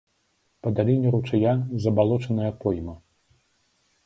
Па 0.63 0.71
даліне 0.79 1.11
ручая 1.15 1.53
забалочаная 1.83 2.51
пойма. 2.65 2.95